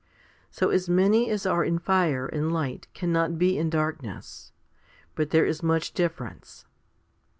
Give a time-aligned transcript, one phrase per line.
[0.49, 4.51] So as many as are in fire and light cannot be in darkness;
[5.13, 6.65] but there is much differ ence.